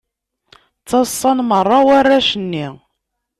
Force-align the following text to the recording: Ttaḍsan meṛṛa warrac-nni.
Ttaḍsan 0.81 1.37
meṛṛa 1.49 1.79
warrac-nni. 1.87 2.67